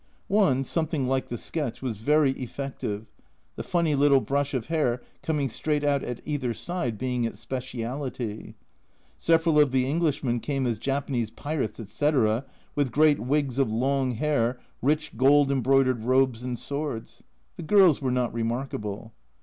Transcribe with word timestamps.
One, 0.29 0.63
something 0.63 1.05
like 1.07 1.27
the 1.27 1.37
sketch, 1.37 1.83
was 1.83 1.97
very 1.97 2.31
effective, 2.31 3.05
the 3.55 3.61
funny 3.61 3.93
little 3.93 4.19
brush 4.19 4.55
of 4.55 4.65
hair 4.65 5.03
coming 5.21 5.47
straight 5.47 5.83
out 5.83 6.01
at 6.01 6.21
either 6.25 6.55
side 6.55 6.97
being 6.97 7.23
its 7.23 7.39
speciality. 7.39 8.55
Several 9.19 9.59
of 9.59 9.71
the 9.71 9.87
Englishmen 9.87 10.39
came 10.39 10.65
as 10.65 10.79
Japanese 10.79 11.29
pirates, 11.29 11.79
etc., 11.79 12.45
with 12.73 12.91
great 12.91 13.19
wigs 13.19 13.59
of 13.59 13.71
long 13.71 14.13
hair, 14.13 14.59
rich 14.81 15.15
gold 15.17 15.51
embroidered 15.51 16.01
robes 16.03 16.41
and 16.41 16.57
swords; 16.57 17.21
the 17.55 17.61
girls 17.61 18.01
were 18.01 18.09
not 18.09 18.33
remarkable. 18.33 19.13